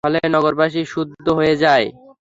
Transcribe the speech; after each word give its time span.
ফলে 0.03 0.19
নগরবাসী 0.27 0.81
স্তব্ধ 0.85 1.27
হয়ে 1.39 1.55
যায়। 1.55 1.87